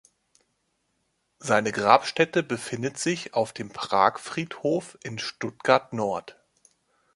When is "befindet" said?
2.41-2.97